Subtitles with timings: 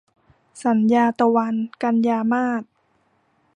[0.65, 1.53] สัญญาตะวัน-
[1.83, 2.63] กันยามาส